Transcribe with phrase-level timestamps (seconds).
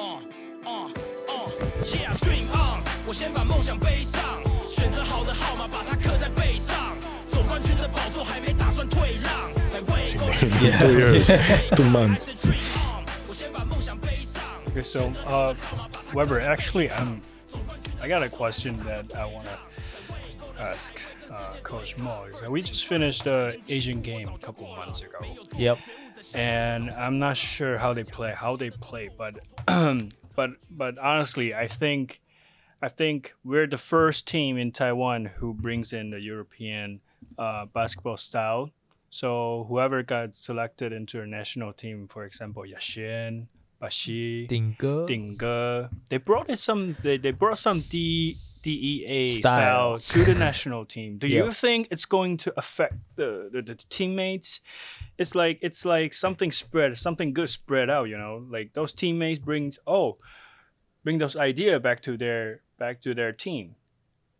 [0.00, 0.20] Uh,
[0.64, 0.88] uh,
[1.28, 1.48] uh,
[1.84, 6.96] yeah, dream on，我先把梦想背上，选择好的号码，把它刻在背上。
[7.30, 10.26] 总冠军的宝座还没打算退让，来为够
[10.80, 11.26] two years,
[11.74, 12.28] two months.
[14.68, 15.54] Okay, so uh,
[16.12, 17.20] Weber, actually, um,
[18.02, 19.58] I got a question that I want to
[20.60, 22.26] ask uh, Coach Mo.
[22.30, 25.24] Is that we just finished the Asian game a couple months ago,
[25.56, 25.78] Yep.
[26.33, 29.39] and I'm not sure how they play, how they play, but
[30.35, 32.21] but but honestly, I think
[32.81, 37.01] I think we're the first team in Taiwan who brings in the European
[37.37, 38.71] uh, basketball style.
[39.09, 43.47] So whoever got selected into a national team, for example, Yashin,
[43.79, 49.97] Bashi, 顶哥 Ding Ge, they brought in some they, they brought some D DEA Style.
[49.97, 51.17] style, to the national team.
[51.17, 51.43] Do Yeah.
[51.45, 54.59] you think it's going to affect the, the, the teammates?
[55.17, 58.45] It's like it's like something spread, something good spread out, you know?
[58.49, 60.17] Like those teammates brings oh
[61.03, 63.75] bring those idea back to their back to their team.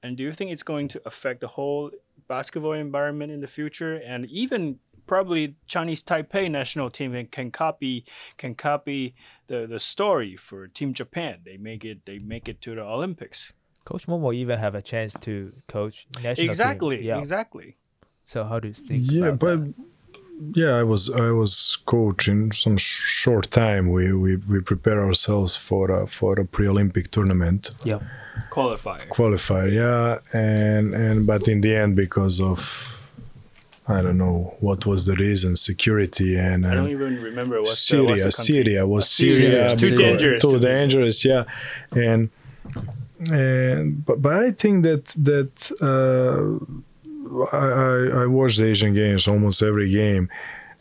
[0.04, 1.92] And do you think it's going to affect the whole
[2.28, 8.06] basketball environment in the future and even probably Chinese Taipei national team can, can copy
[8.38, 9.14] can copy
[9.48, 11.40] the, the story for Team Japan.
[11.44, 13.54] They make it they make it to the Olympics.
[13.86, 16.50] Coach Momo even have a chance to coach national team.
[16.50, 17.06] Exactly.
[17.06, 17.18] Yeah.
[17.20, 17.78] Exactly.
[18.26, 19.12] So how do you think?
[19.12, 19.74] Yeah, about but that?
[20.54, 23.92] yeah, I was I was coaching some sh- short time.
[23.92, 28.00] We we we prepare ourselves for a, for a pre-Olympic tournament yeah.
[28.50, 29.08] Qualifier.
[29.10, 29.72] qualifier.
[29.72, 32.60] Yeah, and and but in the end, because of
[33.88, 36.66] I don't know what was the reason, security and.
[36.66, 38.44] I don't even remember what's the, Syria, what's the.
[38.44, 39.36] Syria was Syria.
[39.36, 40.74] Syria, It's too dangerous too to do so.
[40.76, 41.44] dangerous, yeah,
[41.92, 42.30] and
[43.30, 46.42] and but, but I think that that uh,
[47.56, 50.30] I, I watch the Asian games almost every game,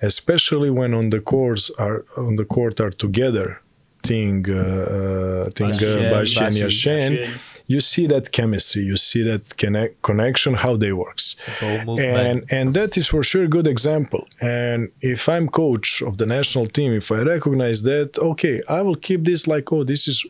[0.00, 3.60] especially when on the courts are on the court are together,
[4.02, 7.38] Ting, uh, uh, Ting, uh, Bashen, Bashen, Yashen, Bashen.
[7.66, 11.36] you see that chemistry, you see that connect, connection, how they works.
[11.60, 14.26] And and that is for sure a good example.
[14.40, 18.96] And if i'm coach of the national team if i recognize that okay i will
[18.96, 20.24] keep this like oh this is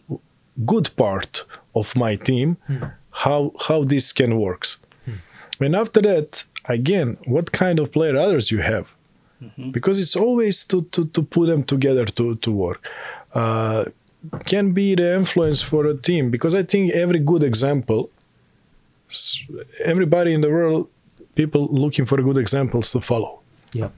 [0.66, 1.44] good part
[1.74, 2.84] of my team hmm.
[3.10, 4.78] how how this can works.
[5.04, 5.64] Hmm.
[5.64, 8.94] And after that again what kind of player others you have?
[9.42, 9.70] Mm-hmm.
[9.70, 12.90] Because it's always to, to to put them together to to work.
[13.34, 13.84] Uh,
[14.44, 18.10] can be the influence for a team because i think every good example
[19.82, 20.88] everybody in the world
[21.34, 23.40] people looking for good examples to follow.
[23.72, 23.90] Yeah.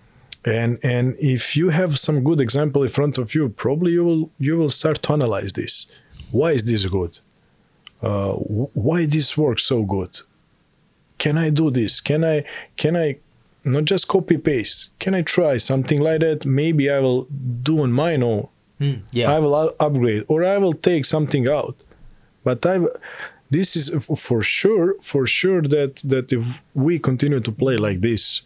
[0.44, 4.24] and and if you have some good example in front of you probably you will
[4.38, 5.86] you will start to analyze this
[6.32, 7.18] why is this good?
[8.02, 10.20] Uh, why this works so good?
[11.18, 12.00] Can i do this?
[12.00, 12.44] Can i
[12.76, 13.18] can i
[13.64, 14.90] not just copy paste?
[14.98, 16.44] Can i try something like that?
[16.44, 17.24] Maybe i will
[17.62, 18.48] do on mine own.
[18.80, 19.30] Mm, yeah.
[19.30, 21.76] I will upgrade or I will take something out.
[22.42, 22.80] But I,
[23.50, 23.86] this is
[24.28, 26.44] for sure, for sure that that if
[26.74, 28.42] we continue to play like this,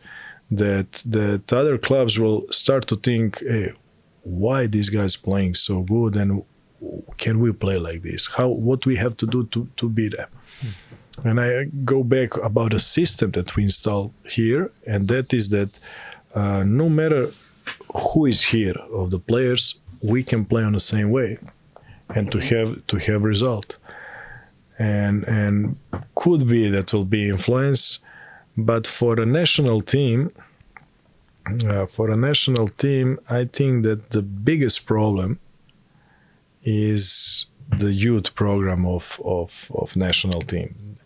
[0.50, 3.72] that that other clubs will start to think, hey,
[4.22, 6.42] why these guys playing so good and
[7.16, 8.26] can we play like this?
[8.26, 10.28] How what we have to do to to beat them?
[11.24, 15.78] And I go back about a system that we install here, and that is that
[16.34, 17.32] uh, no matter
[17.94, 21.38] who is here of the players, we can play on the same way,
[22.14, 23.76] and to have to have result.
[24.78, 25.76] And and
[26.14, 28.00] could be that will be influence,
[28.56, 30.32] but for a national team,
[31.66, 35.38] uh, for a national team, I think that the biggest problem
[36.66, 37.46] is
[37.78, 40.98] the youth program of, of, of national team.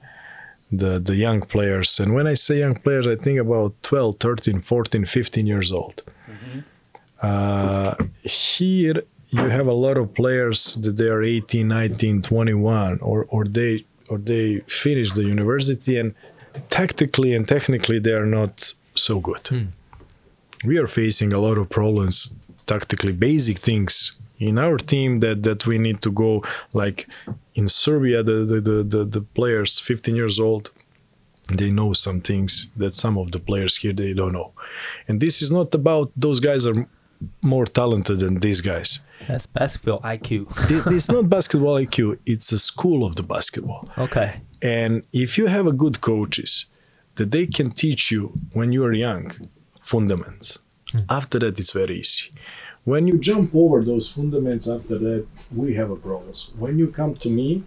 [0.72, 4.60] The the young players and when i say young players i think about 12 13
[4.60, 6.02] 14 15 years old.
[7.20, 13.26] Uh, here you have a lot of players that they are 18 19 21 or
[13.30, 16.14] or they or they finish the university and
[16.68, 19.50] tactically and technically they are not so good.
[20.64, 22.32] We are facing a lot of problems
[22.66, 26.42] tactically basic things in our team that that we need to go
[26.72, 27.06] like
[27.54, 30.70] in serbia the the the, the, the players 15 years old
[31.48, 34.52] they know some things that some of the players here they don't know
[35.06, 36.86] and this is not about those guys are
[37.42, 40.46] more talented than these guys That's basketball IQ.
[40.96, 44.40] It's not basketball iq it's a school of the basketball Okay.
[44.62, 46.66] and if you have a good coaches
[47.16, 49.26] that they can teach you when you are young
[49.82, 50.58] fundamentals,
[50.92, 51.00] hmm.
[51.08, 52.30] after that it's very easy.
[52.84, 56.32] When you jump over those fundamentals after that, we have a problem.
[56.58, 57.62] When you come to me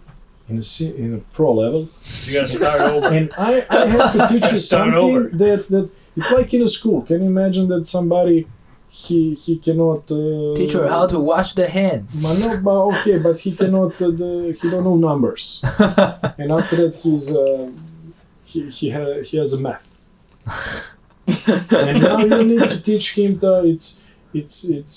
[0.48, 1.88] in a in a pro level,
[2.24, 3.06] You gotta start over.
[3.08, 5.28] and I, I have to teach you something over.
[5.28, 7.02] that, that it's like in a school.
[7.02, 8.46] Can you imagine that somebody
[8.88, 12.22] he he cannot uh, Teach her how to wash the hands.
[12.22, 13.92] but no, but okay, but he cannot.
[14.00, 15.64] Uh, the, he don't know numbers,
[16.38, 17.70] and after that he's uh,
[18.44, 19.86] he he, ha- he has a math,
[21.72, 24.03] and now you need to teach him that it's
[24.34, 24.96] it's it's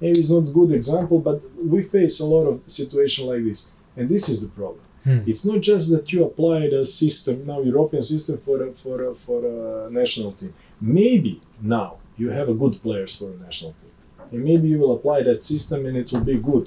[0.00, 1.38] maybe it's not a good example, but
[1.74, 4.80] we face a lot of situation like this, and this is the problem.
[5.04, 5.20] Hmm.
[5.30, 9.14] It's not just that you apply the system now European system for a, for a,
[9.14, 9.38] for
[9.86, 10.52] a national team.
[10.80, 13.92] Maybe now you have a good players for a national team,
[14.32, 16.66] and maybe you will apply that system and it will be good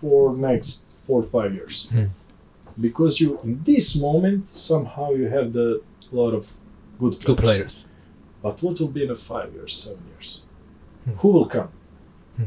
[0.00, 2.06] for next four or five years, Hmm.
[2.80, 5.68] because you in this moment somehow you have the
[6.12, 6.44] lot of
[7.00, 7.24] good players.
[7.24, 7.74] Good players.
[8.42, 10.42] But what will be in a five years, seven years?
[11.18, 11.70] Who will come?
[12.36, 12.44] Hmm.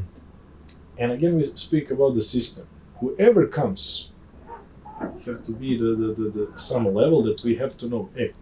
[0.97, 2.67] And again, we speak about the system.
[2.99, 4.11] Whoever comes
[5.25, 8.09] have to be the, the, the, the some level that we have to know.
[8.15, 8.33] Hey,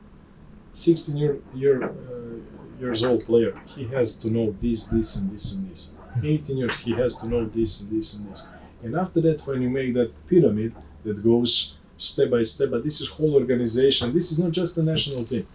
[0.71, 5.55] 16 year, year uh, years old player, he has to know this, this, and this,
[5.55, 5.95] and this.
[6.21, 8.47] 18 years, he has to know this, and this, and this.
[8.83, 13.01] And after that, when you make that pyramid that goes step by step, but this
[13.01, 14.13] is whole organization.
[14.13, 15.47] This is not just a national team.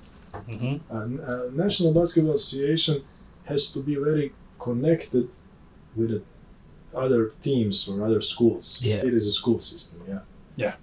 [0.49, 0.81] Mhm.
[0.91, 3.03] Uh, uh, National Basketball Association
[3.45, 5.29] has to be very connected
[5.97, 6.23] with the
[6.95, 8.81] other teams or other schools.
[8.83, 8.97] Yeah.
[8.97, 10.21] It is a school system, yeah.
[10.57, 10.75] Yeah.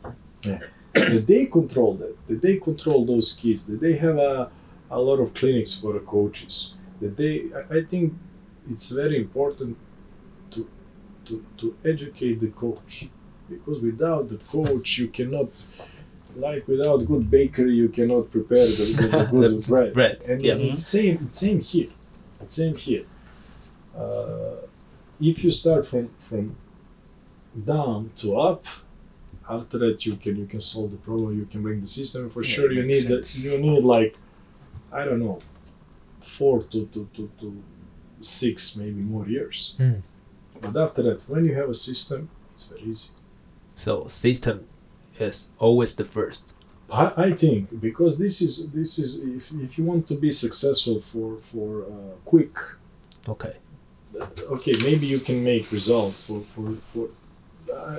[0.43, 0.59] Yeah.
[0.93, 4.49] that they control that, that they control those kids, that they have a,
[4.89, 8.13] a lot of clinics for the coaches, that they, I, I think
[8.69, 9.77] it's very important
[10.51, 10.69] to,
[11.25, 13.09] to, to educate the coach
[13.49, 15.49] because without the coach you cannot
[16.35, 19.93] like without good bakery you cannot prepare the, the, the good bread.
[19.93, 20.53] bread, And yeah.
[20.55, 21.89] it's same it's same here.
[22.41, 23.05] It's same here.
[23.97, 24.55] Uh,
[25.19, 26.55] if you start from from
[27.65, 28.65] down to up,
[29.49, 31.37] after that you can you can solve the problem.
[31.37, 32.29] You can bring the system.
[32.29, 33.25] For Yeah, sure, you need that.
[33.37, 34.17] You need like
[34.91, 35.39] I don't know,
[36.19, 37.63] four to to, to, to
[38.21, 39.75] six maybe more years.
[39.77, 39.99] Hmm.
[40.61, 43.09] But after that, when you have a system, it's very easy.
[43.75, 44.65] So system
[45.19, 46.53] is always the first.
[46.91, 50.99] I, I think because this is this is if, if you want to be successful
[51.01, 52.53] for for uh, quick
[53.27, 53.55] Okay.
[54.55, 57.03] Okay maybe you can make result for for for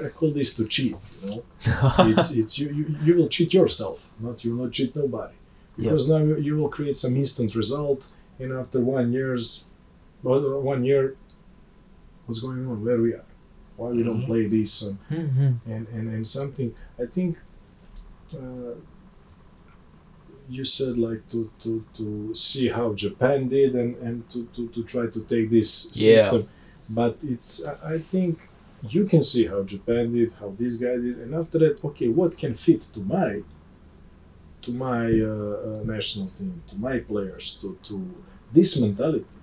[0.06, 1.42] I call this to cheat you know?
[2.10, 5.34] It's it's you, you you will cheat yourself not you will not cheat nobody.
[5.76, 8.00] Because now you, will create some instant result
[8.40, 9.44] and after one years
[10.22, 11.04] one year
[12.24, 12.84] what's going on?
[12.84, 13.28] Where we are?
[13.76, 14.26] Why we don't Mhm.
[14.30, 15.50] play this and Mm-hmm.
[15.72, 16.68] and, and, and something
[17.04, 17.30] I think
[18.38, 18.74] uh,
[20.48, 24.82] you said like to, to, to see how Japan did and, and to, to, to
[24.84, 26.18] try to take this Yeah.
[26.18, 26.48] system
[26.88, 28.38] but it's I- think
[28.88, 32.36] you can see how Japan did how this guy did and after that okay what
[32.38, 33.42] can fit to my
[34.62, 37.96] to my uh, uh, national team to my players to, to
[38.52, 39.38] this mentality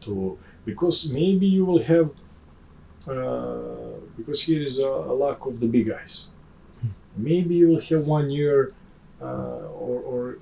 [0.00, 2.10] to because maybe you will have
[3.08, 6.26] uh, because here is a, a lack of the big guys.
[7.16, 8.72] Maybe you will have one year,
[9.24, 10.38] or, or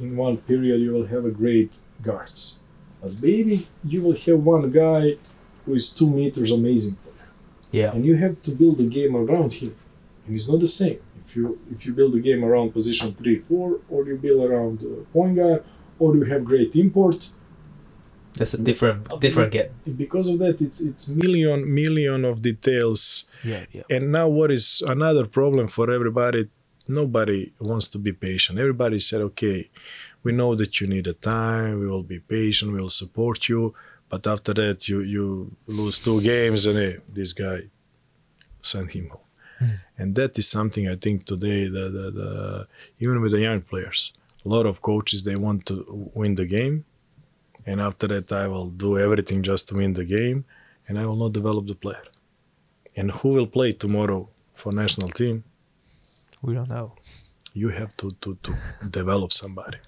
[0.00, 1.70] in one period you will have a great
[2.02, 2.60] guards,
[3.02, 5.16] but maybe you will have one guy
[5.64, 7.28] who is two meters amazing player,
[7.72, 7.92] Yeah.
[7.94, 9.74] and you have to build the game around him,
[10.26, 13.38] and it's not the same if you if you build a game around position three
[13.48, 15.62] four, or you build around uh, point guard,
[15.98, 17.20] or you have great import
[18.38, 19.70] That's a different different game.
[20.04, 23.00] because of that it's it's million million of details
[23.52, 23.64] Yeah.
[23.76, 23.94] Yeah.
[23.94, 26.42] and now what is another problem for everybody
[26.90, 28.58] nobody wants to be patient.
[28.58, 29.70] Everybody said okay
[30.22, 31.80] we know that you need a time.
[31.80, 32.72] We will be patient.
[32.72, 33.74] We will support you.
[34.08, 37.58] But after that you you lose two games and hey, this guy
[38.60, 39.28] sent him home.
[39.58, 39.76] Hmm.
[39.98, 42.30] And that is something i think today the, the, the
[42.98, 44.12] even with the young players
[44.46, 45.76] a lot of coaches they want to
[46.14, 46.84] win the game.
[47.66, 50.44] And after that i will do everything just to win the game.
[50.86, 52.06] And i will not develop the player.
[52.96, 55.44] And who will play tomorrow for national team
[56.42, 56.94] We don't know.
[57.52, 58.54] you have to to, to
[58.88, 59.78] develop somebody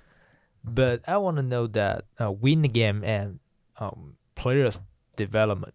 [0.64, 3.38] But I want to know that uh, win the game and
[3.78, 4.80] um, players
[5.16, 5.74] development.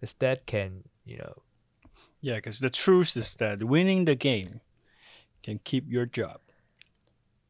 [0.00, 1.42] Is that can you know?
[2.20, 4.60] Yeah, because the truth is that winning the game
[5.42, 6.40] can keep your job.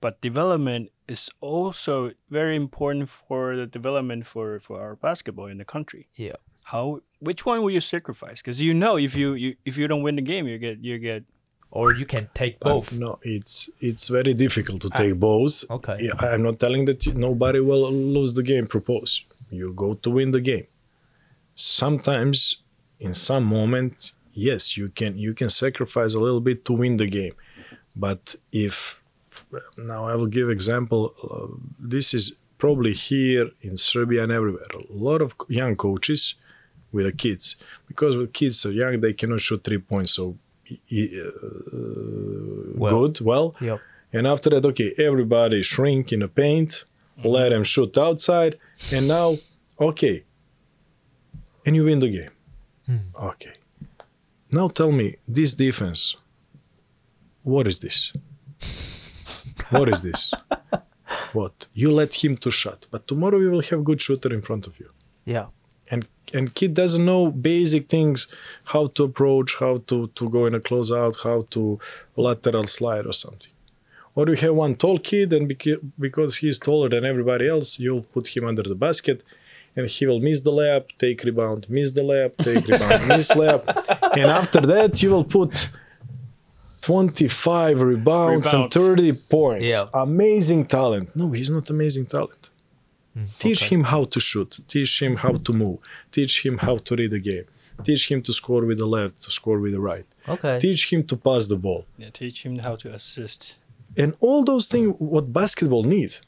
[0.00, 5.64] But development is also very important for the development for, for our basketball in the
[5.64, 6.08] country.
[6.14, 6.36] Yeah.
[6.64, 8.42] How which one will you sacrifice?
[8.42, 10.98] Because you know if you, you if you don't win the game you get you
[10.98, 11.24] get
[11.70, 12.92] Or you can take both.
[12.92, 14.96] no it's it's very difficult to Ah.
[15.02, 16.10] take both Okay.
[16.18, 19.12] I'm not telling that you- nobody will lose the game propose
[19.50, 20.66] you go to win the game
[21.54, 22.56] sometimes
[23.00, 27.06] in some moment yes you can you can sacrifice a little bit to win the
[27.06, 27.34] game
[27.96, 29.02] but if
[29.76, 31.46] now i will give example uh,
[31.94, 36.34] this is probably here in Serbia and everywhere, a lot of young coaches
[36.90, 37.54] with the kids
[37.86, 40.34] because when kids are young, they cannot shoot three points so uh,
[40.70, 41.30] Uh,
[42.74, 43.00] well.
[43.00, 43.54] good, well.
[43.60, 43.80] Yep.
[44.12, 46.84] And after that, okay, everybody shrink in the paint,
[47.18, 47.28] mm-hmm.
[47.28, 48.58] let them shoot outside,
[48.92, 49.36] and now,
[49.78, 50.24] okay,
[51.66, 52.30] and you win the game.
[52.86, 53.24] Hmm.
[53.30, 53.52] Okay.
[54.50, 56.16] Now tell me, this defense,
[57.42, 58.12] what is this?
[59.70, 60.32] what is this?
[61.32, 61.66] what?
[61.74, 64.80] You let him to shot, but tomorrow you will have good shooter in front of
[64.80, 64.90] you.
[65.26, 65.46] Yeah.
[65.90, 68.26] And and kid doesn't know basic things,
[68.64, 71.78] how to approach, how to, to go in a closeout, how to
[72.16, 73.50] lateral slide or something.
[74.14, 78.02] Or you have one tall kid, and beca- because he's taller than everybody else, you'll
[78.02, 79.22] put him under the basket,
[79.76, 83.64] and he will miss the layup, take rebound, miss the layup, take rebound, miss layup,
[84.14, 85.70] and after that you will put
[86.82, 89.64] 25 rebounds, and 30 points.
[89.64, 89.84] Yeah.
[89.94, 91.14] Amazing talent.
[91.14, 92.50] No, he's not amazing talent.
[93.18, 93.74] Mm, teach okay.
[93.74, 94.58] him how to shoot.
[94.68, 95.78] Teach him how to move.
[96.12, 97.44] Teach him how to read the game.
[97.84, 100.06] Teach him to score with the left, to score with the right.
[100.28, 100.58] Okay.
[100.58, 101.84] Teach him to pass the ball.
[101.96, 103.58] Yeah, teach him how to assist.
[103.96, 106.22] And all those things what basketball needs.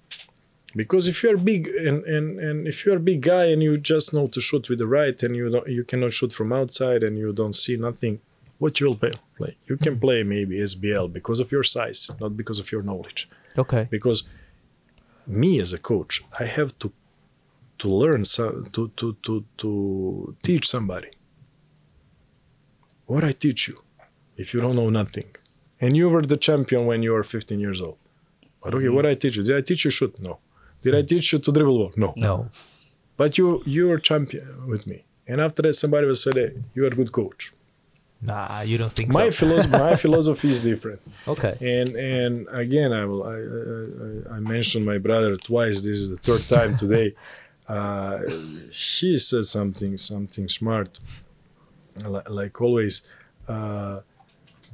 [0.74, 4.14] Because if you're big and, and, and if you're a big guy and you just
[4.14, 7.18] know to shoot with the right and you don't you cannot shoot from outside and
[7.18, 8.20] you don't see nothing,
[8.58, 9.10] what you will play?
[9.36, 9.56] play?
[9.66, 13.28] You can play maybe SBL because of your size, not because of your knowledge.
[13.58, 13.88] Okay.
[13.90, 14.22] because
[15.30, 16.92] me as a coach i have to
[17.80, 18.44] to learn so,
[18.74, 21.10] to, to to to teach somebody.
[23.06, 23.76] What i teach you
[24.36, 25.28] if you don't know nothing.
[25.82, 27.98] And you were the champion when you were 15 years old.
[28.62, 28.96] But okay mm-hmm.
[28.96, 29.42] what i teach you?
[29.42, 30.14] Did i teach you shoot?
[30.20, 30.38] No.
[30.82, 31.08] Did i mm.
[31.08, 31.92] teach you to dribble ball?
[32.04, 32.12] No.
[32.16, 32.34] No.
[33.16, 34.98] but you you were champion with me.
[35.26, 37.52] And after that somebody will say hey you are a good coach
[38.22, 39.46] Nah, you don't think my so.
[39.46, 41.00] philosophy my philosophy is different.
[41.26, 41.54] Okay.
[41.78, 42.32] and and
[42.64, 43.38] again i will i
[44.32, 45.76] i, I mentioned my brother twice.
[45.88, 47.08] This is the third time today.
[47.68, 48.18] Uh,
[48.72, 50.90] he said something something smart.
[52.14, 53.02] Li- like always
[53.48, 54.00] uh,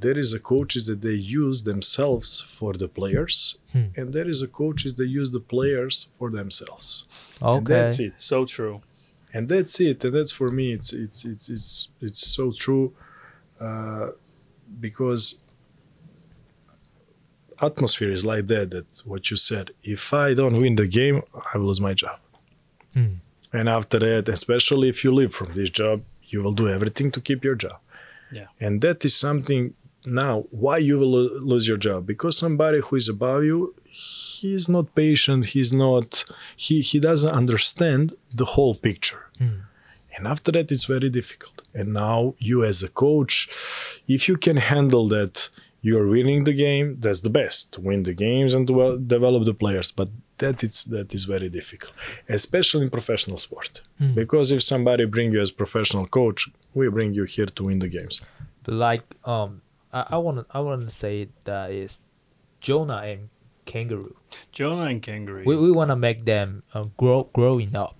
[0.01, 3.59] there is a coaches that they use themselves for the players
[3.97, 7.05] and there is a coaches that use the players for themselves.
[7.41, 7.73] And Okay.
[7.75, 8.15] that's it.
[8.17, 8.77] So true.
[9.35, 9.99] and that's it.
[10.05, 12.87] And that's for me it's it's it's it's it's so true
[13.61, 14.09] uh,
[14.81, 15.41] because
[17.61, 19.71] atmosphere is like that that what you said.
[19.83, 21.23] If i don't win the game
[21.53, 22.19] i will lose my job.
[22.95, 23.15] Hmm.
[23.53, 27.21] and after that especially if you live from this job you will do everything to
[27.21, 27.79] keep your job.
[28.33, 28.47] Yeah.
[28.61, 32.07] and that is something now why you will lo- lose your job?
[32.07, 36.25] Because somebody who is above you he's not patient he's not
[36.65, 39.23] he he doesn't understand the whole picture
[40.17, 41.63] and after that it's very difficult.
[41.75, 43.49] And now you as a coach
[44.09, 45.49] if you can handle that
[45.83, 49.45] you're winning the game that's the best to win the games and to well, develop
[49.45, 49.91] the players.
[49.93, 50.09] But
[50.39, 51.93] that is that is very difficult
[52.29, 53.83] especially in professional sport.
[54.15, 57.89] Because if somebody bring you as professional coach we bring you here to win the
[57.89, 58.21] games.
[58.65, 62.07] But like um, I, I wanna I wanna say that is
[62.61, 63.29] Jonah and
[63.65, 64.17] Kangaroo.
[64.53, 65.45] Jonah and Kangaroo.
[65.45, 67.97] We we wanna make them uh, grow growing up,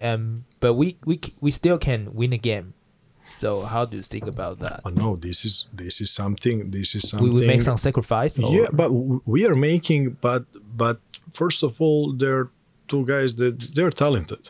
[0.00, 2.68] um, but we we we still can win a game.
[3.40, 4.78] So how do you think about that?
[4.86, 8.32] oh no this is this is something this is something we make some sacrifice.
[8.42, 8.48] Or?
[8.58, 8.90] yeah but
[9.34, 10.42] we are making but
[10.82, 10.96] but
[11.40, 12.48] first of all there are
[12.92, 14.42] two guys that they're talented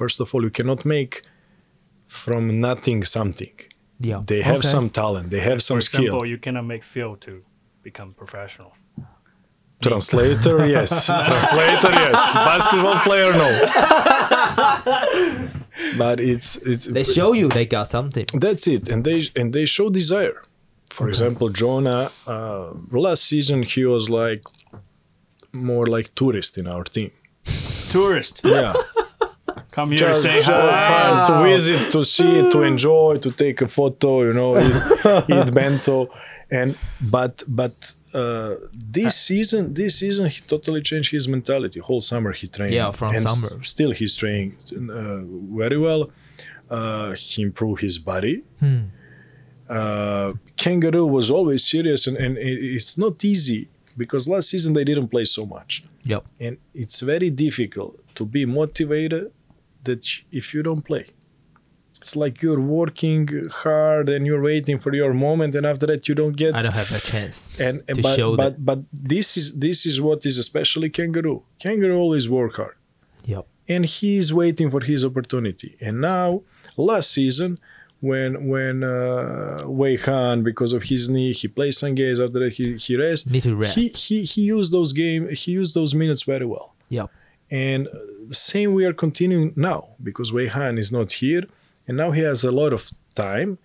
[0.00, 1.12] first of all you cannot make
[2.22, 3.54] from nothing something
[4.10, 4.20] yeah.
[4.32, 4.74] they have Okay.
[4.76, 7.32] some talent they have some For some example, skill you cannot make Phil to
[7.88, 8.70] become professional.
[9.82, 11.06] Translator yes.
[11.06, 12.12] Translator yes.
[12.34, 13.50] Basketball player no.
[15.98, 18.26] But it's it's They show you they got something.
[18.32, 18.88] that's it.
[18.88, 20.42] And they and they show desire.
[20.90, 24.42] For example jonah uh, last season he was like
[25.52, 27.10] more like tourist in our team.
[27.90, 28.74] Tourist, yeah.
[29.70, 31.24] Come here, just, say hi.
[31.26, 36.08] to visit, to see, to enjoy, to take a photo, you know, eat, eat bento,
[36.50, 38.52] and but but uh,
[38.98, 41.78] this season, this season he totally changed his mentality.
[41.88, 42.74] Whole summer he trained.
[42.80, 43.52] Yeah, from and summer.
[43.74, 44.48] still he's training
[45.00, 45.20] uh,
[45.62, 46.02] very well.
[46.76, 48.36] Uh, he improved his body.
[48.62, 48.82] Hmm.
[49.68, 55.08] Uh, Kangaroo was always serious, and, and it's not easy because last season they didn't
[55.08, 56.22] play so much Yep.
[56.38, 59.32] and it's very difficult to be motivated
[59.84, 61.04] that if you don't play
[62.00, 63.28] it's like you're working
[63.62, 66.72] hard and you're waiting for your moment and after that you don't get I don't
[66.74, 67.36] have a chance.
[67.58, 71.42] and, and to but, show but but this is this is what is especially kangaroo
[71.58, 72.76] kangaroo always work hard
[73.24, 73.44] Yep.
[73.68, 75.70] and he's waiting for his opportunity.
[75.80, 76.42] And now,
[76.76, 77.58] last season,
[78.08, 82.52] when when uh, Wei Han, because of his knee, he plays some games after that
[82.58, 83.28] he he rests.
[83.28, 83.74] Need to rest.
[83.74, 86.68] He he he used those game he used those minutes very well.
[86.88, 87.10] Yep.
[87.50, 87.88] and
[88.28, 91.44] the same we are continuing now because Wei Han is not here,
[91.86, 93.58] and now he has a lot of time,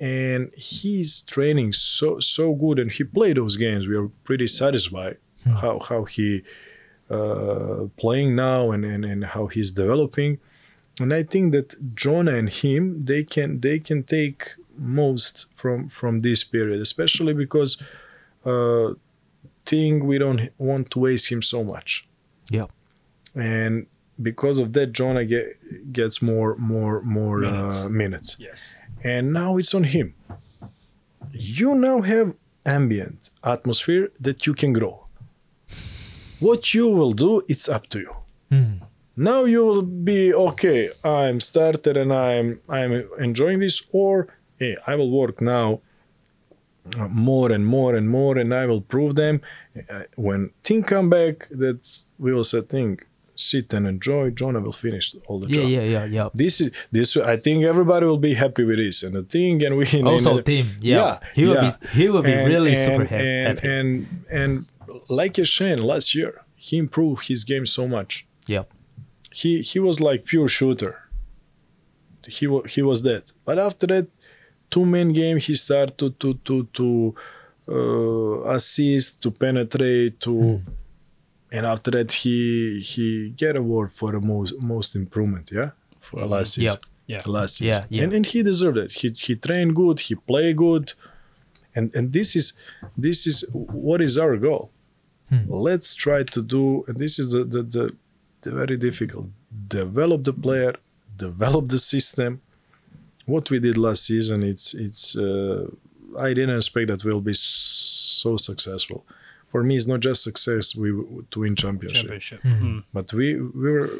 [0.00, 3.86] and he's training so so good, and he played those games.
[3.86, 6.42] We are pretty satisfied how how he
[7.10, 10.38] uh, playing now and, and and how he's developing,
[11.00, 16.20] and I think that Jonah and him they can they can take most from from
[16.20, 17.82] this period, especially because.
[18.44, 18.94] Uh,
[19.68, 22.08] think we don't want to waste him so much
[22.50, 22.64] yeah
[23.34, 23.86] and
[24.20, 27.84] because of that Jonah get, gets more more more Minutes.
[27.84, 28.78] Uh, minutes Yes.
[29.04, 30.14] and now it's on him
[31.32, 32.34] you now have
[32.66, 35.06] ambient atmosphere that you can grow
[36.40, 38.14] what you will do it's up to you
[38.50, 38.80] Mm.
[39.14, 44.14] now you will be okay i'm started and i'm i'm enjoying this or
[44.58, 45.80] hey i will work now
[46.98, 49.40] uh, more and more and more and i will prove them
[49.90, 51.80] Uh, when thing come back that
[52.18, 52.98] we will say thing
[53.40, 56.28] sit and enjoy jonah will finish all the Yeah, job yeah, yeah, yeah.
[56.42, 59.72] this is this i think everybody will be happy with this and the thing and
[59.78, 60.66] we Also, and- Tim.
[60.80, 61.18] Yeah.
[61.38, 61.70] He will be.
[61.98, 63.68] He will be And- really and, super and, happy.
[63.76, 63.88] and
[64.40, 64.50] and
[65.20, 66.32] like Shane last year
[66.66, 68.10] he improved his game so much
[68.54, 68.64] Yeah,
[69.40, 70.94] he he was like pure shooter.
[72.38, 73.24] He he was that.
[73.46, 74.06] But after that,
[74.72, 76.86] two main game he started to to to to
[77.76, 80.32] uh, assist, to penetrate, to,
[81.50, 85.50] and after that he he get award for the most most improvement.
[85.52, 86.70] Yeah, for last Yep.
[86.70, 86.80] season.
[87.06, 87.22] Yeah.
[87.26, 87.68] last season.
[87.72, 88.04] Yeah, yeah.
[88.04, 88.92] And and he deserved it.
[88.92, 90.00] He he trained good.
[90.00, 90.92] He played good.
[91.74, 92.52] And and this is
[92.96, 94.70] this is what is our goal.
[95.46, 96.84] Let's try to do.
[96.88, 97.84] And this is the the, the
[98.42, 99.26] the very difficult.
[99.68, 100.74] Develop the player,
[101.16, 102.40] develop the system.
[103.26, 105.16] What we did last season, it's it's.
[105.16, 105.66] Uh,
[106.18, 109.04] I didn't expect that we'll be so successful.
[109.48, 110.90] For me, it's not just success we
[111.30, 112.42] to win championship, Championship.
[112.42, 112.84] Mhm.
[112.92, 113.90] but we we were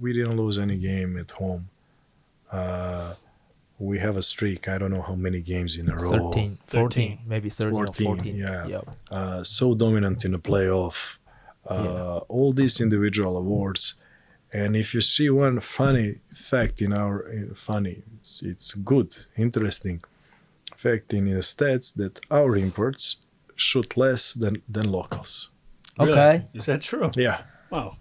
[0.00, 1.68] we didn't lose any game at home.
[2.50, 3.14] Uh,
[3.78, 4.68] we have a streak.
[4.68, 6.10] I don't know how many games in a row.
[6.10, 8.36] 13, 14, maybe 13 or 14, 14.
[8.36, 8.66] yeah.
[8.66, 8.88] Yep.
[9.10, 11.18] uh, so dominant in the playoff.
[11.68, 12.18] Uh, Yeah.
[12.28, 13.94] All these individual awards,
[14.52, 20.02] and if you see one funny fact in our in funny, it's, it's good, interesting
[20.76, 23.16] fact in the stats that our imports
[23.62, 25.50] shoot less than than locals.
[25.98, 26.12] Really?
[26.12, 26.34] Okay.
[26.54, 27.10] Is that true?
[27.16, 27.38] Yeah,
[27.70, 27.96] Wow.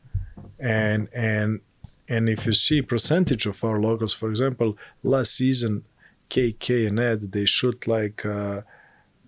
[0.60, 1.60] and and
[2.10, 4.70] and if you see percentage of our locals, for example,
[5.04, 5.84] last season,
[6.30, 8.62] KK and Ed they shoot like uh,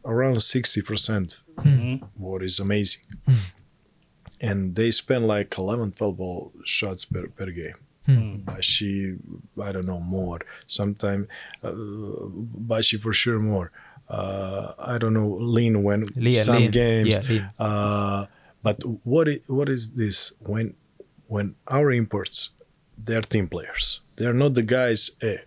[0.05, 2.01] around sixty percent Mhm.
[2.17, 3.03] what is amazing.
[4.41, 7.77] and they spend like 11, 12 ball shots per, per game.
[8.45, 9.15] Bashi,
[9.61, 10.39] I don't know, more.
[10.67, 11.27] Sometimes
[11.63, 11.71] uh,
[12.69, 13.71] Bashi for sure more.
[14.09, 16.71] Uh, I don't know, Lean when Lean, some Lean.
[16.71, 17.15] games.
[17.15, 17.49] Yeah, Lean.
[17.59, 18.25] Uh,
[18.61, 20.75] but what is, what is this when
[21.27, 22.49] when our imports
[22.97, 24.01] they're team players.
[24.17, 25.11] They're not the guys.
[25.19, 25.41] Hey,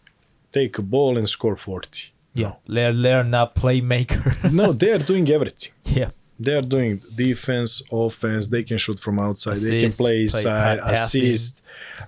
[0.53, 2.13] take a ball and score forty.
[2.35, 2.55] Yeah.
[2.67, 4.51] They're, they're not playmaker.
[4.61, 5.73] No, they are doing everything.
[5.85, 6.11] yeah.
[6.39, 8.49] they are doing defense, offense.
[8.49, 9.57] They can shoot from outside.
[9.57, 11.23] they can play play inside, pa- passing.
[11.23, 11.63] assist,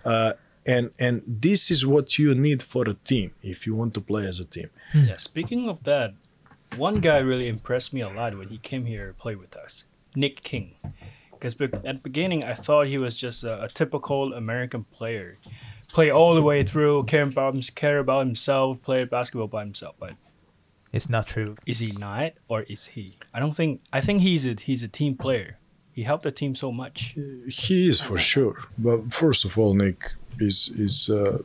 [0.04, 0.32] uh,
[0.66, 4.26] and and this is what you need for a team if you want to play
[4.26, 4.68] as a team.
[4.92, 5.16] Yeah.
[5.16, 6.12] Speaking of that,
[6.76, 9.85] one guy really impressed me a lot when he came here to play with us,
[10.14, 10.74] Nick King.
[11.33, 15.38] Because at the beginning, I thought he was just a, a typical American player,
[15.92, 19.94] play all the way through, care about him- care about himself, play basketball by himself.
[20.00, 20.14] But
[20.92, 21.57] It's not true.
[21.64, 23.14] is he not, or is he?
[23.33, 23.81] I don't think.
[23.92, 25.59] I think he's a he's a team player.
[25.92, 27.16] He helped the team so much.
[27.48, 28.57] He is for sure.
[28.76, 31.40] But first of all, Nick is is a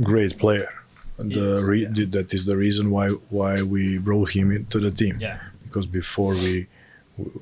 [0.00, 0.70] great player.
[1.18, 2.06] The re- yeah.
[2.10, 5.18] that is the reason why why we brought him into the team.
[5.20, 5.38] Yeah.
[5.72, 6.66] because before we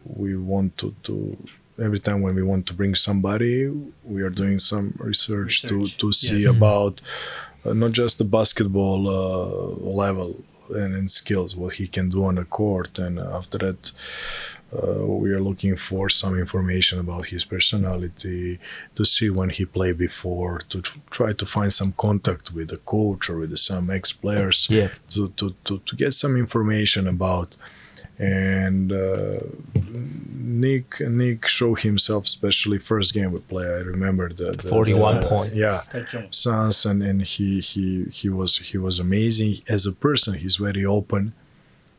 [0.05, 1.37] we want to, to
[1.83, 3.69] every time when we want to bring somebody
[4.05, 6.57] we are doing some research, Research, to to see yes.
[6.57, 7.01] about
[7.65, 12.37] uh, not just the basketball uh, level and, and skills what he can do on
[12.37, 13.93] the court and after that
[14.73, 18.59] uh, we are looking for some information about his personality
[18.95, 22.77] to see when he played before to tr- try to find some contact with the
[22.79, 24.91] coach or with some ex-players Yeah.
[25.11, 27.57] to, to, to, to get some information about
[28.19, 29.41] and uh,
[30.35, 35.27] Nick Nick showed himself especially first game we play I remember the, the 41 the-
[35.27, 35.55] point.
[35.55, 36.37] yeah Ted Jones.
[36.37, 40.85] Sans and, and he he he was he was amazing as a person he's very
[40.85, 41.33] open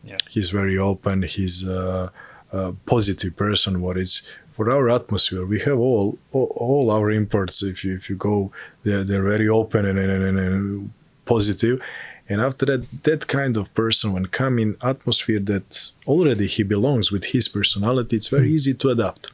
[0.04, 0.18] Yeah.
[0.30, 2.12] he's very open he's a,
[2.52, 4.22] a positive person what is
[4.54, 5.46] for our atmosphere.
[5.46, 8.52] We have all all, all our imports if you if you go
[8.84, 10.94] they're, they're very open and, and, and, and
[11.26, 11.82] positive.
[12.30, 17.12] And after that that kind of person when come in atmosphere that already he belongs
[17.12, 19.32] with his personality it's very easy to adapt.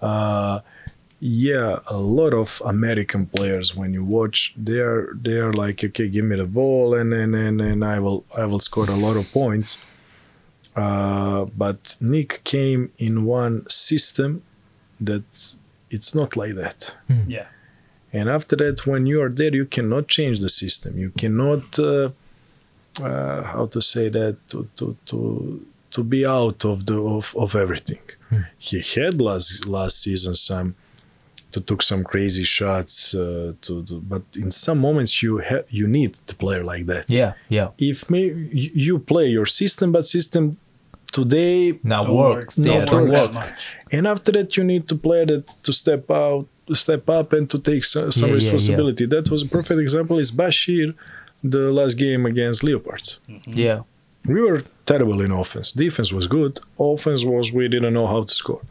[0.00, 0.60] Uh,
[1.20, 6.08] yeah, a lot of American players when you watch, they are they are like, okay,
[6.08, 9.16] give me the ball and and and, and I will I will score a lot
[9.16, 9.78] of points.
[10.76, 14.42] Uh, but Nick came in one system
[15.00, 15.24] that
[15.90, 16.96] it's not like that.
[17.26, 17.46] Yeah.
[18.12, 20.98] And after that, when you are there, you cannot change the system.
[20.98, 22.10] You cannot, uh,
[23.00, 27.54] uh, how to say that, to to to, to be out of the of, of
[27.54, 28.00] everything.
[28.58, 30.74] He had last last season some
[31.52, 35.86] to took some crazy shots uh, to, to, but in some moments you have you
[35.98, 37.04] need to play like that.
[37.08, 37.68] Yeah, yeah.
[37.78, 38.24] If may,
[38.62, 40.56] you you play your system, but system
[41.12, 42.58] today Now Don't works.
[42.58, 43.22] Yeah, Don't don't works.
[43.22, 43.32] work.
[43.34, 43.76] much.
[43.92, 47.58] and after that you need to play that to step out step up and to
[47.58, 48.34] take some, some Yeah, yeah, yeah.
[48.40, 50.94] responsibility that was a perfect example is bashir
[51.42, 53.18] the last game against leopards
[53.64, 53.80] Yeah.
[54.34, 58.34] we were terrible in offense defense was good offense was we didn't know how to
[58.42, 58.62] score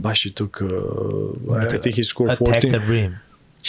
[0.00, 3.16] bashir took uh, I, I think he scored Attack 14 the rim.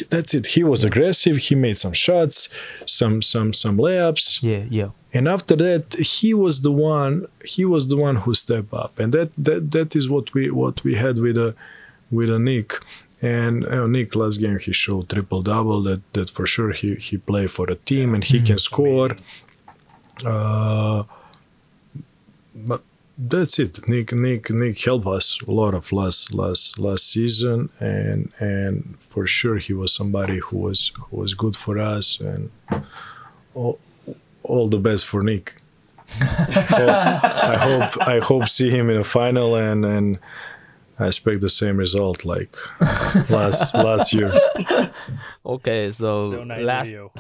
[0.10, 0.46] that's it.
[0.48, 1.38] He was aggressive.
[1.38, 2.50] He made some shots
[2.86, 4.44] some some some layups.
[4.44, 4.90] Yeah, yeah.
[5.14, 9.00] and after that he was the one he was the one who stepped up.
[9.00, 11.56] And that that that is what we what we had with a
[12.12, 12.74] with a nick.
[13.22, 17.18] And uh, nick last game he showed triple double that that for sure he he
[17.18, 19.10] play for a team and he can score.
[20.26, 21.04] Uh
[22.56, 22.82] but
[23.22, 28.32] that's it nick nick nick helped us a lot of last last last season and
[28.40, 32.50] and for sure he was somebody who was who was good for us and
[33.54, 33.78] all,
[34.44, 35.62] all the best for Nick.
[36.20, 40.20] Well, I hope I hope see him in the final and and
[40.98, 42.56] I expect the same result like
[43.30, 44.32] last last year.
[45.46, 47.12] Okay, so, So nice last video.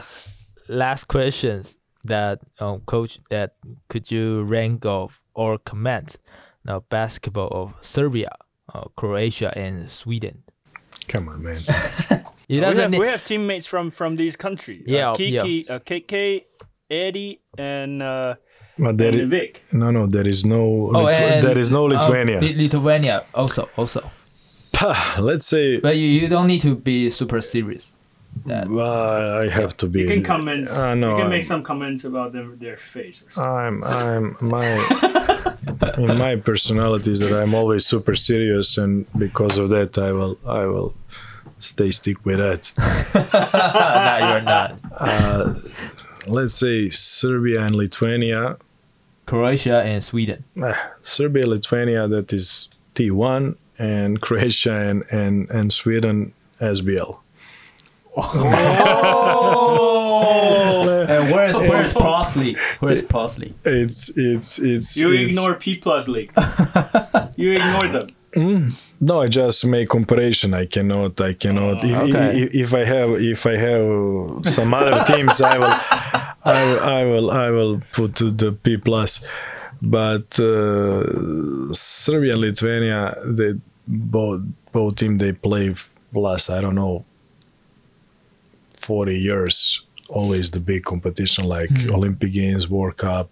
[0.68, 3.56] last questions that um coach that
[3.90, 6.18] could you rank of or comment
[6.66, 8.30] now basketball of Serbia,
[8.74, 10.44] uh, Croatia and Sweden.
[11.08, 11.58] Come on, man.
[12.50, 14.84] We, have, need- we have teammates from from these countries.
[14.88, 16.46] Yeah, uh, Kiki, Uh, KK,
[16.90, 18.36] Eddie, and uh,
[18.80, 19.64] But there and is, Vic.
[19.72, 22.40] no, no, there is no Oh, Lithu- and- there is no oh, Lithuania.
[22.42, 24.02] Li- Lithuania also also.
[25.20, 27.92] Let's say But you, you don't need to be super serious.
[28.46, 30.02] That uh, I have to be.
[30.02, 30.68] You can comment.
[30.68, 33.54] Uh, no, you can I'm- make some comments about them, their face or something.
[33.54, 39.70] I'm I'm my in my personality is that I'm always super serious and because of
[39.70, 40.96] that I will I will
[41.58, 42.72] stay stick with that.
[43.14, 45.58] no, you're not.
[46.28, 48.58] Let's say Serbia and Lithuania
[49.30, 50.44] Croatia and Sweden.
[50.60, 57.20] Ah, Serbia, Lithuania, that is T1, and Croatia and, and, and Sweden, SBL.
[61.10, 62.56] And where's where's Parsley?
[62.80, 63.54] Where's Parsley?
[63.66, 64.96] It's it's it's.
[64.98, 66.32] You it's- ignore P plus league.
[67.36, 68.78] you ignore them.
[69.02, 70.54] No, I just make comparison.
[70.54, 71.20] I cannot.
[71.20, 71.84] I cannot.
[71.84, 72.42] if, okay.
[72.44, 75.78] if, if I have if I have some other teams, I will.
[76.46, 76.80] I will.
[76.82, 77.32] I will.
[77.32, 79.22] I will put the P plus.
[79.82, 83.54] But uh, Serbia and Lithuania, they
[83.88, 84.42] both
[84.72, 85.74] both team they play
[86.14, 86.50] last.
[86.50, 87.06] I don't know.
[88.90, 89.56] Forty years,
[90.10, 93.30] always the big competition like Olympic Games, World Cup,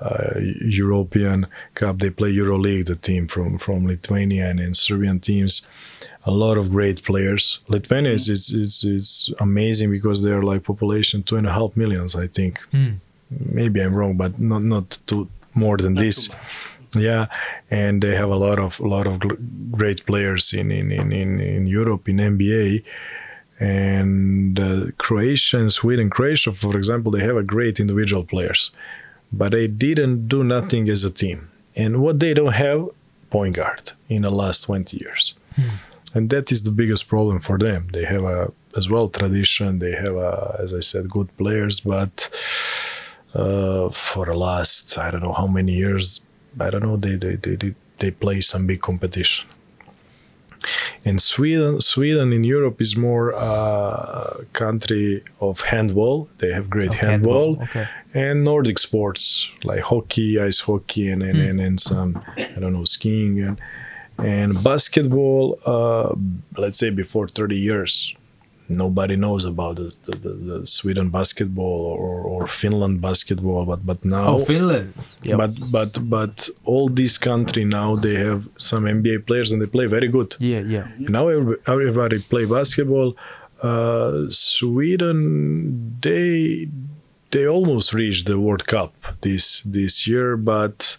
[0.00, 0.38] uh,
[0.82, 1.98] European Cup.
[1.98, 5.62] They play EuroLeague, the team from from Lithuania and, and Serbian teams.
[6.24, 7.60] A lot of great players.
[7.68, 12.14] Lithuania is is, is is amazing because they're like population two and a half millions,
[12.14, 12.54] I think.
[13.30, 16.28] Maybe I'm wrong, but not not too more than this.
[16.94, 17.26] Yeah,
[17.70, 19.18] and they have a lot of a lot of
[19.78, 22.84] great players in in, in, in in Europe in NBA
[23.60, 26.10] and uh, Croatia and Sweden.
[26.10, 28.70] Croatia, for example, they have a great individual players,
[29.32, 31.50] but they didn't do nothing as a team.
[31.74, 32.88] And what they don't have,
[33.30, 35.34] point guard in the last 20 years,
[36.14, 37.88] and that is the biggest problem for them.
[37.92, 39.78] They have a as well tradition.
[39.80, 42.28] They have a, as I said, good players, but
[43.34, 46.20] uh, for the last I don't know how many years,
[46.60, 49.48] I don't know they they they they, they play some big competition.
[51.04, 56.28] In Sweden, Sweden in Europe is more uh, country of handball.
[56.38, 57.88] They have great handball, handball, okay.
[58.14, 62.84] and Nordic sports like hockey, ice hockey, and and, and, and some I don't know
[62.84, 63.60] skiing and
[64.18, 65.58] and basketball.
[65.64, 66.14] Uh,
[66.56, 68.14] let's say before thirty years,
[68.68, 70.28] nobody knows about the, the, the,
[70.60, 74.92] the Sweden basketball or, or Finland basketball, but but now Oh, Finland.
[75.22, 75.36] Yep.
[75.38, 79.86] but but but all these country now they have some NBA players and they play
[79.86, 80.36] very good.
[80.40, 80.86] Yeah, yeah.
[80.98, 81.28] Now
[81.66, 83.16] everybody play basketball.
[83.62, 86.68] Uh, Sweden they
[87.30, 90.96] they almost reached the World Cup this this year, but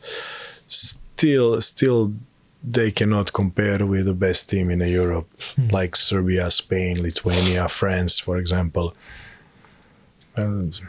[0.68, 2.14] still still
[2.64, 5.68] they cannot compare with the best team in Europe, hmm.
[5.70, 8.94] like Serbia, Spain, Lithuania, France, for example.
[10.36, 10.80] And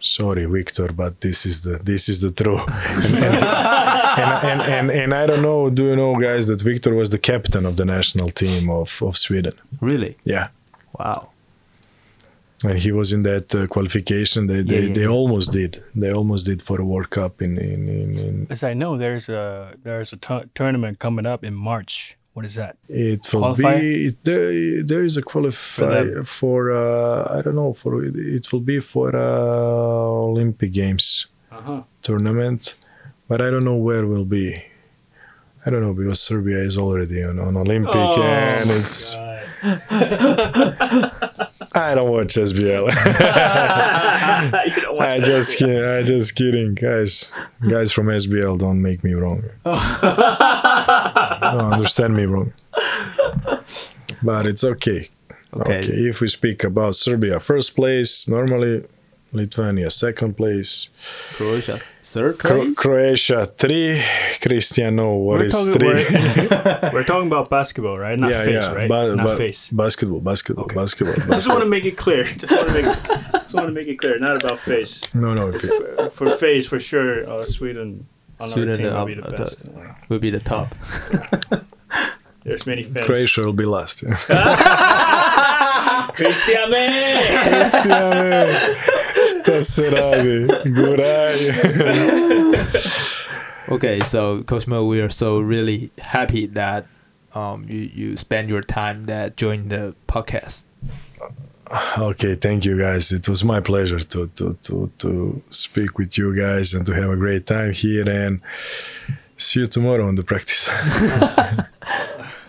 [0.00, 2.62] sorry, Victor, but this is the this is the truth.
[2.68, 5.70] and, and, and, and, and, and I don't know.
[5.70, 9.16] Do you know, guys, that Victor was the captain of the national team of, of
[9.16, 9.54] Sweden?
[9.80, 10.16] Really?
[10.24, 10.48] Yeah.
[10.98, 11.30] Wow.
[12.64, 15.18] When he was in that uh, qualification, they, they, Yeah, yeah, they yeah.
[15.20, 15.72] almost did.
[16.02, 19.28] They almost did for a World Cup in in, in, in As I know, there's
[19.28, 20.18] a there's a
[20.58, 22.16] tournament coming up in March.
[22.34, 22.74] What is that?
[22.88, 24.48] It will be it, there.
[24.90, 26.24] There is a qualify them.
[26.24, 27.90] for, uh, I don't know for
[28.38, 31.06] it will be for uh, Olympic Games
[31.58, 31.82] Uh-huh.
[32.02, 32.62] tournament,
[33.28, 34.46] but I don't know where will be.
[35.66, 38.22] I don't know because Serbia is already on, on Olympic Oh,
[38.60, 39.16] and it's
[41.74, 42.88] I don't watch SBL.
[45.00, 45.84] I just kidding.
[45.84, 47.30] I just kidding, guys.
[47.68, 49.42] Guys from SBL, don't make me wrong.
[49.64, 49.76] don't
[51.72, 52.52] understand me wrong.
[54.22, 55.10] But it's okay.
[55.52, 55.78] Okay.
[55.78, 56.08] Okay.
[56.08, 58.84] If we speak about Serbia, first place normally,
[59.34, 60.88] Lithuania second place,
[61.36, 64.00] Croatia third Cro- Croatia three.
[64.40, 66.04] Christian, no, what We're is talking, three?
[66.04, 68.18] we're, we're talking about basketball, right?
[68.18, 68.88] Not face, right?
[68.88, 69.70] ba- Not ba- face.
[69.70, 71.14] Basketball, basketball, basketball.
[71.34, 72.24] Just want to make it clear.
[72.24, 72.84] Just want to make
[73.42, 74.18] just want to make it clear.
[74.18, 75.02] Not about face.
[75.12, 75.48] no, no.
[75.48, 75.68] Okay.
[75.68, 78.06] For, for face, for sure, uh, Sweden
[78.40, 79.64] on our Sweden team will up- be the uh, best.
[80.08, 80.74] Will be the top.
[82.44, 83.06] There's many fans.
[83.06, 84.02] Croatia will be last.
[84.02, 84.16] Yeah.
[86.14, 87.24] Christian man!
[89.24, 90.46] Kristijane, šta se radi?
[90.64, 91.36] Guraj.
[93.68, 96.84] Okay, so Coach Mo, we are so really happy that
[97.34, 100.64] um you you spend your time that join the podcast.
[101.98, 103.10] okay, thank you guys.
[103.10, 107.10] It was my pleasure to, to, to, to speak with you guys and to have
[107.10, 108.40] a great time here and
[109.38, 110.68] see you tomorrow on the practice.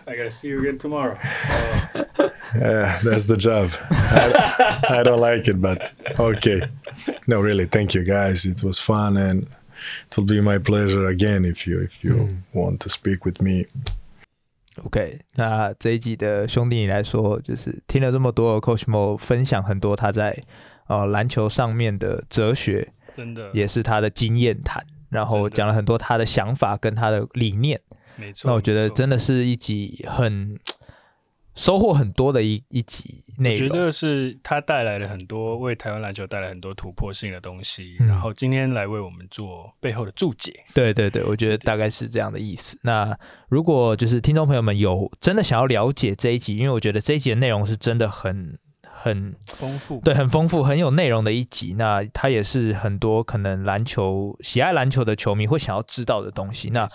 [0.08, 1.18] I gotta see you again tomorrow.
[2.60, 3.72] yeah, that's the job.
[3.90, 6.62] I, I don't like it, but okay.
[7.28, 8.46] No, really, thank you guys.
[8.46, 9.48] It was fun and
[10.10, 13.66] it will be my pleasure again if you if you want to speak with me.
[14.84, 20.38] OK，那这一集的兄弟你来说，就是听了这么多 Coach Mo 分享很多他在
[20.88, 27.80] 呃篮球上面的哲学，真的，也是他的经验谈，然后讲了很多他的想法跟他的理念。
[28.18, 28.50] 没错。
[28.50, 30.58] 那我觉得真的是一集很
[31.56, 33.70] 收获很多的一一集内我觉。
[33.70, 40.54] 得是他带来了很多为台湾篮球带来很多突破性的东西，嗯然后今天来为我们做背后的注解。
[40.74, 42.78] 对对对，我觉得大概是这样的意思。
[42.82, 51.76] 那如果就是听众朋友们有真的想要了解这一集，因为我觉得这一集的内容是真的很很丰富，对，很丰富、很有内容的一集。
[51.78, 56.70] 那它也是很多可能篮球喜爱篮球的球迷会想要知道的东西。
[56.72, 56.88] 那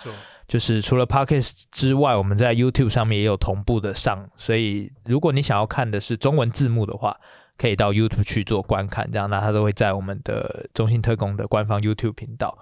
[0.51, 7.15] 就是除了 Podcast 之外，我们在 YouTube 上面也有同步的上，所以如果你想要看的是中文字幕的话，
[7.57, 12.57] 可以到 YouTube 去做观看，这样那它都会在我们的中信特工的官方 YouTube 频道。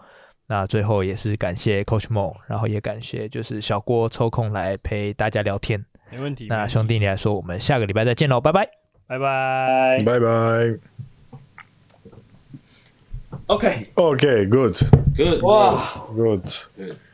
[0.46, 5.84] 那最后也是感谢 Coach Mo，然后也感谢就是小郭抽空来陪大家聊天。
[6.12, 6.46] 没问题。
[6.48, 8.70] 那兄弟你来说，我们下个礼拜再见喽，拜拜。
[9.08, 10.04] 拜拜。
[10.04, 10.80] Bye bye.
[13.48, 13.88] Okay.
[13.96, 14.78] Okay, good.
[15.18, 15.42] Good.
[15.42, 16.46] Good.
[16.78, 17.09] Good.